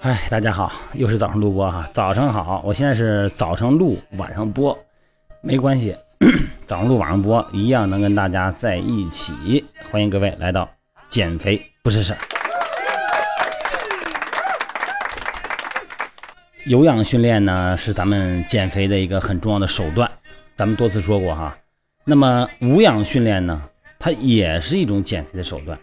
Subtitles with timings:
[0.00, 1.86] 哎，大家好，又是早上录播哈。
[1.92, 4.76] 早上好，我现在是早上录，晚上播，
[5.42, 5.94] 没关系，
[6.66, 9.64] 早上录晚上播一样能跟大家在一起。
[9.90, 10.66] 欢迎各位来到
[11.10, 12.18] 减肥不是事儿。
[16.64, 20.10] 有氧训练呢是咱们减肥的一个很重要的手段，
[20.56, 21.54] 咱们多次说过哈。
[22.04, 23.62] 那么无氧训练呢，
[23.98, 25.78] 它也是一种减肥的手段。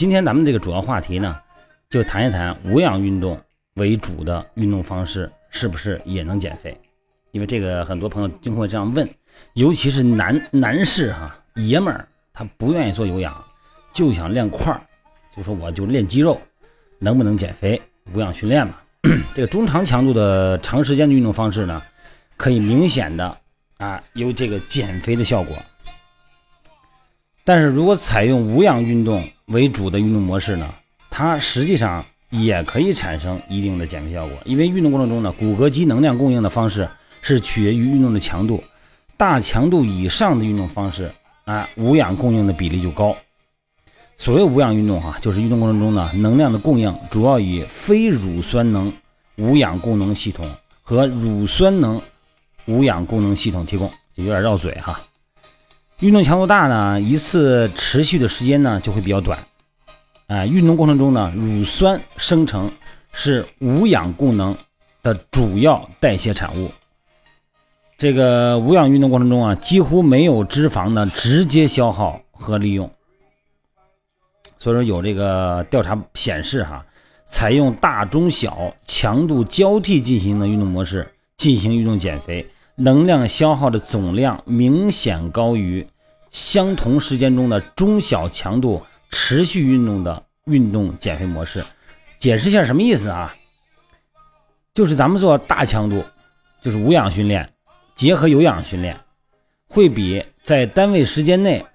[0.00, 1.36] 今天咱们这个主要话题呢。
[1.90, 3.38] 就谈一谈无氧运动
[3.74, 6.74] 为主的运动方式是不是也能减肥？
[7.32, 9.06] 因为这个很多朋友经常会这样问，
[9.52, 13.44] 尤其是男男士哈，爷们儿他不愿意做有氧，
[13.92, 14.80] 就想练块儿，
[15.36, 16.40] 就说我就练肌肉，
[16.98, 17.78] 能不能减肥？
[18.14, 18.76] 无氧训练嘛，
[19.36, 21.82] 这个中长强度的长时间的运动方式呢，
[22.38, 23.36] 可以明显的
[23.76, 25.54] 啊有这个减肥的效果。
[27.44, 30.72] 但是如果采用无氧运动为主的运动模式呢？
[31.10, 36.88] 它实际上也可以产生一定的减肥效果，因为运动过程中呢，骨骼肌能量供应的方式
[37.20, 38.62] 是取决于运动的强度，
[39.16, 41.10] 大强度以上的运动方式
[41.44, 43.16] 啊，无氧供应的比例就高。
[44.16, 48.92] 所谓无氧运动哈，就是运动过程中呢，能量的供应主要以非乳酸能
[49.36, 50.48] 无氧供能系统
[50.82, 52.00] 和乳酸能
[52.66, 55.00] 无氧供能系统提供，有点绕嘴哈。
[56.00, 59.38] 运动强度大呢，一次持续的时间呢就会比较短。
[60.28, 62.72] 啊，运动过程中呢，乳酸生成
[63.12, 64.56] 是无氧功能
[65.02, 66.70] 的主要代谢产物。
[67.98, 72.90] 这个无氧运动过程中啊，几乎没有脂肪的直接消耗和利用。
[74.58, 76.82] 所以说，有这个调查显示哈，
[77.26, 81.06] 采用大、中、小强度交替进行的运动模式
[81.36, 82.46] 进行运动减肥，
[82.80, 85.86] 能量消耗的总量明显高于
[86.30, 88.84] 相同时间中的中小强度。
[89.12, 91.64] 持续运动的运动减肥模式，
[92.20, 93.34] 解释一下什么意思啊？
[94.72, 96.04] 就是咱们做大强度，
[96.62, 97.52] 就是无氧训练，
[97.96, 98.96] 结合有氧训练，
[99.66, 101.66] 会比在单位时间内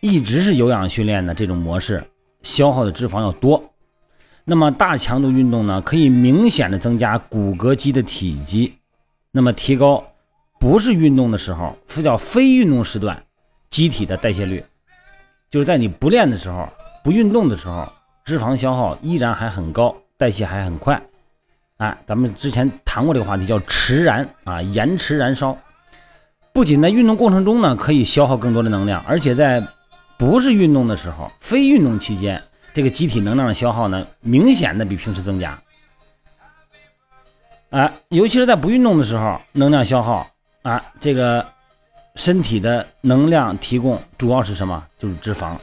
[0.00, 2.02] 一直是有氧训练的这种模式
[2.40, 3.74] 消耗的脂肪要多。
[4.46, 8.77] 那么大强度运动呢，可以明显的增加骨骼肌的体积，
[9.30, 10.04] 那么提高
[10.58, 13.22] 不是运动的时候，叫非运动时段
[13.70, 14.64] 机体的代谢率。
[15.50, 16.68] 就是在你不练的时候、
[17.04, 17.86] 不运动的时候，
[18.24, 21.00] 脂肪消耗依然还很高，代谢还很快。
[21.78, 25.56] 哎，咱们之前谈过这个话题，叫迟燃啊，延迟燃烧。
[26.52, 29.64] 不仅在运动过程中呢，可以消耗更多的能量，而且在
[30.16, 32.42] 不是运动的时候、非运动期间，
[32.74, 35.56] 这个机体能量的消耗呢，明显的比平时增加。
[37.70, 40.26] 啊，尤其是在不运动的时候，能量消耗
[40.62, 41.46] 啊，这个。
[42.14, 44.84] 身体的能量提供主要是什么？
[44.98, 45.56] 就是脂肪。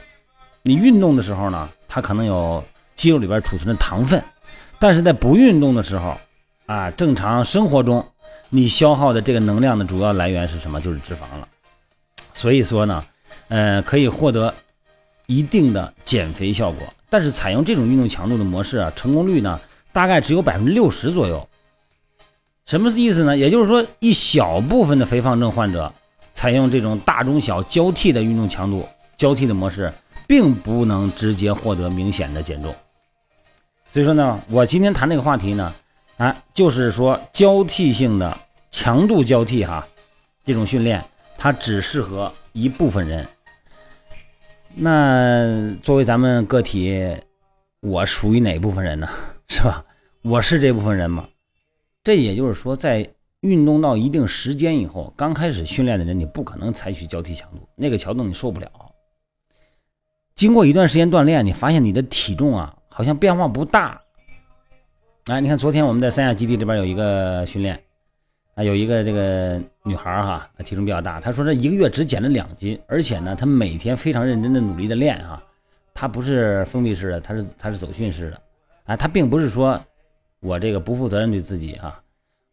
[0.62, 4.24] 你运动的时候呢，它可能有肌肉里边储存的糖分，
[4.78, 6.16] 但是在不运动的时候，
[6.64, 8.02] 啊，正常生活中，
[8.48, 10.80] 你消耗的这个能量的主要来源是什么？
[10.80, 11.46] 就是脂肪了。
[12.32, 13.04] 所以说呢，
[13.48, 14.54] 呃，可以获得
[15.26, 19.60] 一定的减肥效果，但是采用这种运动强度的模式啊，成功率呢，
[19.92, 21.46] 大概只有百分之六十左右。
[22.66, 23.36] 什么意思呢？
[23.36, 25.92] 也就是说，一小部分的肥胖症患者。
[26.34, 29.90] 采用这种大中小交替的运动强度交替的模式，
[30.26, 32.74] 并不能直接获得明显的减重。
[33.90, 35.74] 所以说呢，我今天谈这个话题呢，
[36.18, 38.36] 啊，就是说交替性的
[38.70, 39.88] 强度交替哈，
[40.44, 41.02] 这种训练
[41.38, 43.26] 它只适合一部分人。
[44.74, 47.16] 那作为咱们个体，
[47.80, 49.08] 我属于哪部分人呢？
[49.48, 49.82] 是吧？
[50.20, 51.26] 我是这部分人吗？
[52.06, 53.10] 这也就是说在。
[53.42, 58.68] 运动到一定时间以后，刚开始训练的人，你不可能采取交替强度，那个强度你受不了。
[60.34, 64.00] 经过一段时间锻炼，你发现你的体重啊，好像变化不大。
[65.26, 67.80] 哎，你看昨天我们在三亚基地这边有一个训练，
[68.54, 75.40] 啊，有一个这个女孩哈，体重比较大，她说这一个月只减了两斤，而且呢，她每天非常认真的努力的练哈，
[75.94, 78.40] 她不是封闭式的，她是她是走训式的，
[78.86, 79.78] 啊，她并不是说
[80.40, 82.02] 我这个不负责任对自己啊。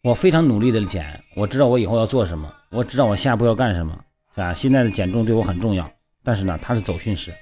[0.02, 3.98] 我非常努力的减，我知道我以后要做什么，我知道我下一步要干什么，
[4.36, 4.54] 是吧？
[4.54, 5.90] 现在的减重对我很重要，
[6.22, 7.34] 但是呢，他是走训式，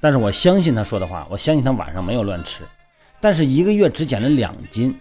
[0.00, 2.64] 但是我相信他说的话，我相信他晚上没有乱吃，
[3.20, 4.98] 但是一个月只减了两斤，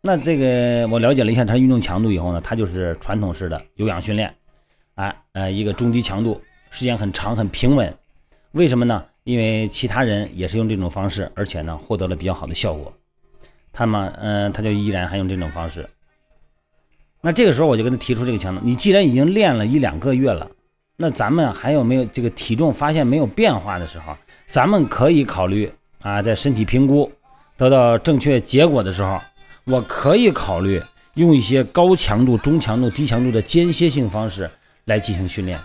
[0.00, 4.34] 那这个我了解了一下他运动强度以后呢，他就是传统式的有氧训练，
[4.96, 7.96] 啊呃一个中低强度，时间很长很平稳，
[8.50, 9.04] 为什么呢？
[9.24, 12.92] 因为其他人也是用这种方式，而且呢获得了比较好的效果。
[13.72, 15.88] 他嘛，嗯，他就依然还用这种方式。
[17.20, 20.48] 那这个时候我就跟他提出这个强度：你既然已经练了一两个月了，
[20.96, 24.14] 那咱们还有没有这个体重发现没有变化的时候，
[24.46, 27.10] 咱们可以考虑啊，在身体评估
[27.56, 29.18] 得到正确结果的时候，
[29.64, 30.80] 我可以考虑
[31.14, 34.48] 用一些高强度、中强度、低强度的间歇性方式
[34.84, 35.58] 来进行训练。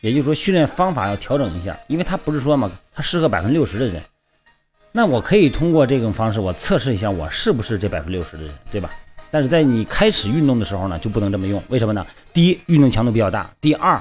[0.00, 4.00] 也就是说，训练方法要调整一下，因为他不是说嘛，它适合百分之六十的人。
[4.92, 8.90] 那我可以通过这种方式，我测试一下我是不是这百分之六十的人，对吧？
[9.30, 11.60] 但是在你开始运动的时候呢，就不能这么用。
[11.68, 12.06] 为什么呢？
[12.32, 14.00] 第一，运动强度比较大；第二，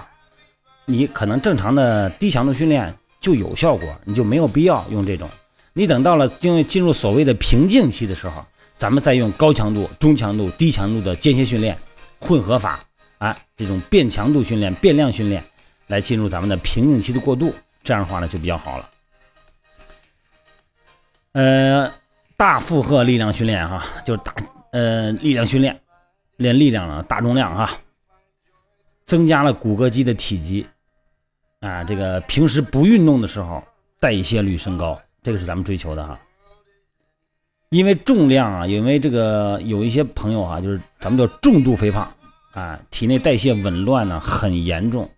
[0.85, 5.27] 你可能正常的低强度训练就有效果，你就没有必要用这种。
[5.73, 8.45] 你等到了进进入所谓的瓶颈期的时候，
[8.77, 11.75] 咱们再用高强度、中强度、低强度的间歇训练
[12.19, 12.79] 混合法，
[13.17, 15.43] 啊，这种变强度训练、变量训练。
[15.87, 17.53] 来进入咱们的瓶颈期的过渡，
[17.83, 18.89] 这样的话呢就比较好了。
[21.33, 21.91] 呃，
[22.37, 24.33] 大负荷力量训练哈，就是大
[24.71, 25.79] 呃力量训练，
[26.37, 27.77] 练力量了，大重量哈，
[29.05, 30.67] 增加了骨骼肌的体积
[31.59, 31.83] 啊。
[31.83, 33.63] 这个平时不运动的时候，
[33.99, 36.19] 代谢率升高，这个是咱们追求的哈。
[37.69, 42.13] 因为重量啊，因为这个有一些朋友啊，就是咱们叫重度肥胖
[42.51, 45.09] 啊，体内代谢紊乱呢很严重。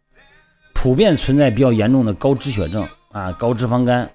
[0.86, 4.08] 普遍存在比较严重的高脂血症啊、高脂肪肝，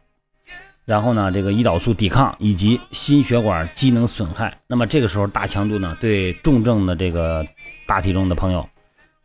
[0.84, 4.56] 然后呢，这个胰岛素抵抗以及心血管机能损害。
[4.68, 7.44] 那么这个时候大强度呢，对重症的这个
[7.88, 8.64] 大体重的朋友，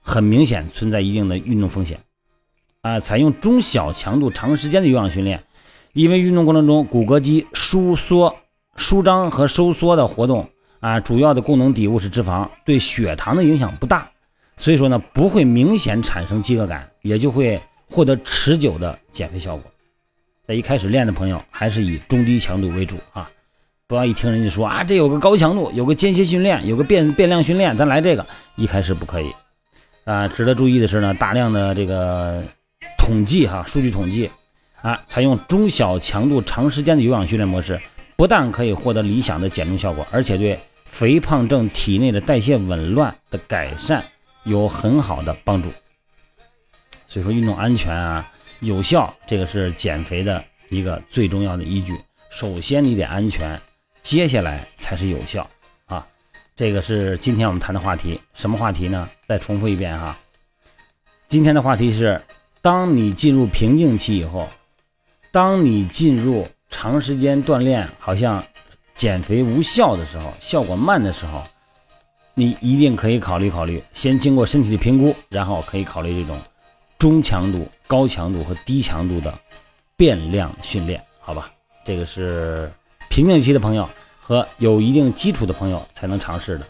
[0.01, 2.00] 很明显存在一定的运动风险
[2.81, 3.00] 啊。
[3.00, 5.44] 采用中小强度、长时间的有氧训练，
[5.94, 8.36] 因为运动过程中骨骼肌收缩、
[8.75, 10.50] 舒张和收缩的活动
[10.80, 14.09] 啊，主要的功能底物是脂肪，对血糖的影响不大。
[14.57, 17.59] 所以说呢，不会明显产生饥饿感，也就会
[17.89, 19.63] 获得持久的减肥效果。
[20.47, 23.29] 在一开始练的朋友，还是以中低强度为主啊！
[23.87, 28.25] 不要一听人家说啊，这有个高强度，有个间歇训练，有个变变量训练，咱来这个，
[28.55, 29.31] 一开始不可以
[30.05, 30.27] 啊。
[30.27, 32.43] 值得注意的是呢，大量的这个
[32.97, 34.29] 统计哈，数据统计
[34.81, 37.79] 啊，采用中小强度、长时间的有氧训练模式，
[38.15, 44.03] 不但可以获得理想的减重效果，而且对肥胖症体内的代谢紊乱的改善。
[44.45, 45.69] 有很好的帮助，
[47.07, 52.00] 所以说运动安全啊、有效，这个是减肥的一个最重要的依据。
[52.30, 53.59] 首先你得安全，
[54.03, 55.50] 接下来才是有效
[55.88, 56.06] 啊。
[56.56, 59.09] 这个是今天我们谈的话题，什么话题呢？
[59.27, 60.15] 再重复一遍哈。
[61.27, 62.21] 今天的话题是：
[62.62, 64.48] 当你进入瓶颈期以后，
[65.31, 68.44] 当你进入长时间锻炼好像
[68.94, 71.44] 减肥无效的时候，效果慢的时候。
[72.37, 76.37] 你一定可以考虑考虑，先经过身体的评估，然后可以考虑这种
[76.99, 79.33] 中强度、高强度和低强度的
[79.95, 81.49] 变量训练，好吧？
[81.85, 82.69] 这个是
[83.09, 83.87] 瓶颈期的朋友
[84.19, 86.67] 和有一定基础的朋友才能尝试的。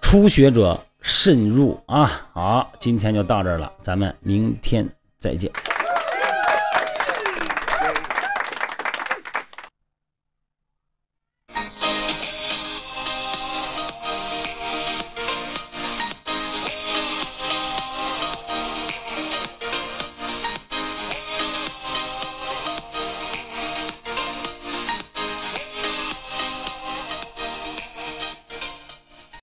[0.00, 2.04] 初学者慎入啊！
[2.34, 4.86] 好，今天就到这儿了，咱们明天
[5.18, 5.50] 再见。